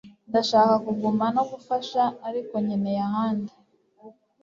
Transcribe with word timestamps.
Ndashaka 0.29 0.73
kuguma 0.85 1.25
no 1.35 1.43
gufasha 1.51 2.01
ariko 2.27 2.53
nkeneye 2.63 2.99
ahandi 3.09 3.53